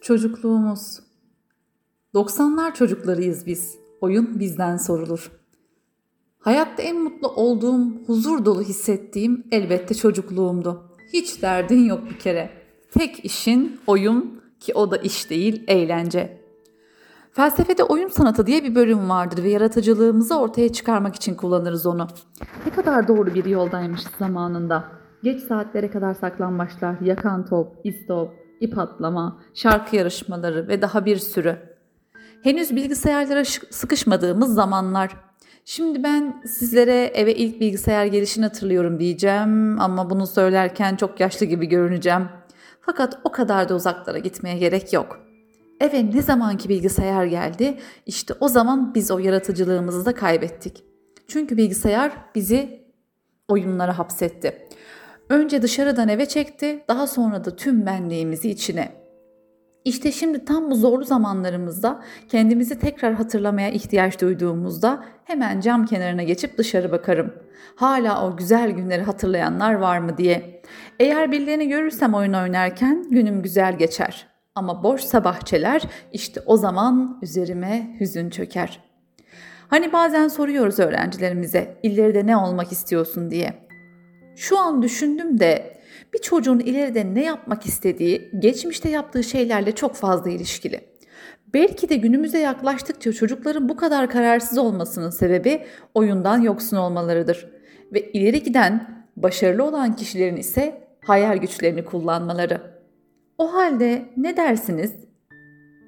Çocukluğumuz. 0.00 1.00
90'lar 2.14 2.74
çocuklarıyız 2.74 3.46
biz. 3.46 3.78
Oyun 4.00 4.40
bizden 4.40 4.76
sorulur. 4.76 5.30
Hayatta 6.38 6.82
en 6.82 7.02
mutlu 7.02 7.28
olduğum, 7.28 8.06
huzur 8.06 8.44
dolu 8.44 8.62
hissettiğim 8.62 9.44
elbette 9.52 9.94
çocukluğumdu. 9.94 10.82
Hiç 11.12 11.42
derdin 11.42 11.84
yok 11.84 12.10
bir 12.10 12.18
kere. 12.18 12.50
Tek 12.90 13.24
işin 13.24 13.80
oyun 13.86 14.42
ki 14.60 14.74
o 14.74 14.90
da 14.90 14.96
iş 14.96 15.30
değil, 15.30 15.64
eğlence. 15.68 16.40
Felsefede 17.32 17.84
oyun 17.84 18.08
sanatı 18.08 18.46
diye 18.46 18.64
bir 18.64 18.74
bölüm 18.74 19.08
vardır 19.08 19.42
ve 19.42 19.50
yaratıcılığımızı 19.50 20.38
ortaya 20.38 20.72
çıkarmak 20.72 21.14
için 21.14 21.34
kullanırız 21.34 21.86
onu. 21.86 22.06
Ne 22.66 22.72
kadar 22.72 23.08
doğru 23.08 23.34
bir 23.34 23.44
yoldaymış 23.44 24.00
zamanında. 24.18 24.84
Geç 25.22 25.42
saatlere 25.42 25.90
kadar 25.90 26.14
saklambaçlar, 26.14 27.00
yakan 27.00 27.46
top, 27.46 27.76
istop, 27.84 28.40
ip 28.60 28.78
atlama, 28.78 29.42
şarkı 29.54 29.96
yarışmaları 29.96 30.68
ve 30.68 30.82
daha 30.82 31.04
bir 31.04 31.16
sürü. 31.16 31.56
Henüz 32.42 32.76
bilgisayarlara 32.76 33.44
sıkışmadığımız 33.70 34.54
zamanlar. 34.54 35.16
Şimdi 35.64 36.02
ben 36.02 36.42
sizlere 36.46 37.04
eve 37.14 37.34
ilk 37.34 37.60
bilgisayar 37.60 38.06
gelişini 38.06 38.44
hatırlıyorum 38.44 39.00
diyeceğim 39.00 39.80
ama 39.80 40.10
bunu 40.10 40.26
söylerken 40.26 40.96
çok 40.96 41.20
yaşlı 41.20 41.46
gibi 41.46 41.66
görüneceğim. 41.66 42.28
Fakat 42.80 43.18
o 43.24 43.32
kadar 43.32 43.68
da 43.68 43.74
uzaklara 43.74 44.18
gitmeye 44.18 44.58
gerek 44.58 44.92
yok. 44.92 45.20
Eve 45.80 46.10
ne 46.10 46.22
zamanki 46.22 46.68
bilgisayar 46.68 47.24
geldi, 47.24 47.78
işte 48.06 48.34
o 48.40 48.48
zaman 48.48 48.94
biz 48.94 49.10
o 49.10 49.18
yaratıcılığımızı 49.18 50.06
da 50.06 50.14
kaybettik. 50.14 50.84
Çünkü 51.28 51.56
bilgisayar 51.56 52.12
bizi 52.34 52.84
oyunlara 53.48 53.98
hapsetti. 53.98 54.68
Önce 55.30 55.62
dışarıdan 55.62 56.08
eve 56.08 56.26
çekti, 56.26 56.84
daha 56.88 57.06
sonra 57.06 57.44
da 57.44 57.56
tüm 57.56 57.86
benliğimizi 57.86 58.50
içine. 58.50 58.92
İşte 59.84 60.12
şimdi 60.12 60.44
tam 60.44 60.70
bu 60.70 60.74
zorlu 60.74 61.04
zamanlarımızda 61.04 62.02
kendimizi 62.28 62.78
tekrar 62.78 63.14
hatırlamaya 63.14 63.70
ihtiyaç 63.70 64.20
duyduğumuzda 64.20 65.04
hemen 65.24 65.60
cam 65.60 65.86
kenarına 65.86 66.22
geçip 66.22 66.58
dışarı 66.58 66.92
bakarım. 66.92 67.34
Hala 67.76 68.26
o 68.26 68.36
güzel 68.36 68.70
günleri 68.70 69.02
hatırlayanlar 69.02 69.74
var 69.74 69.98
mı 69.98 70.18
diye. 70.18 70.62
Eğer 71.00 71.32
birilerini 71.32 71.68
görürsem 71.68 72.14
oyun 72.14 72.32
oynarken 72.32 73.06
günüm 73.10 73.42
güzel 73.42 73.78
geçer. 73.78 74.26
Ama 74.54 74.82
boşsa 74.82 75.24
bahçeler 75.24 75.82
işte 76.12 76.40
o 76.46 76.56
zaman 76.56 77.18
üzerime 77.22 77.96
hüzün 78.00 78.30
çöker. 78.30 78.80
Hani 79.68 79.92
bazen 79.92 80.28
soruyoruz 80.28 80.78
öğrencilerimize 80.78 81.78
ileride 81.82 82.26
ne 82.26 82.36
olmak 82.36 82.72
istiyorsun 82.72 83.30
diye. 83.30 83.69
Şu 84.40 84.58
an 84.58 84.82
düşündüm 84.82 85.40
de 85.40 85.80
bir 86.14 86.18
çocuğun 86.18 86.58
ileride 86.58 87.14
ne 87.14 87.24
yapmak 87.24 87.66
istediği 87.66 88.30
geçmişte 88.38 88.90
yaptığı 88.90 89.24
şeylerle 89.24 89.72
çok 89.72 89.94
fazla 89.94 90.30
ilişkili. 90.30 90.80
Belki 91.54 91.88
de 91.88 91.96
günümüze 91.96 92.38
yaklaştıkça 92.38 93.12
çocukların 93.12 93.68
bu 93.68 93.76
kadar 93.76 94.10
kararsız 94.10 94.58
olmasının 94.58 95.10
sebebi 95.10 95.66
oyundan 95.94 96.40
yoksun 96.40 96.76
olmalarıdır. 96.76 97.48
Ve 97.92 98.12
ileri 98.12 98.42
giden, 98.42 99.04
başarılı 99.16 99.64
olan 99.64 99.96
kişilerin 99.96 100.36
ise 100.36 100.88
hayal 101.04 101.36
güçlerini 101.36 101.84
kullanmaları. 101.84 102.60
O 103.38 103.54
halde 103.54 104.08
ne 104.16 104.36
dersiniz? 104.36 104.92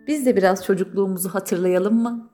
Biz 0.07 0.27
de 0.27 0.37
biraz 0.37 0.65
çocukluğumuzu 0.65 1.29
hatırlayalım 1.29 2.03
mı? 2.03 2.32